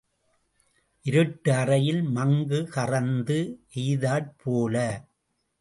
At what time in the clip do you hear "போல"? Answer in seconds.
4.43-4.75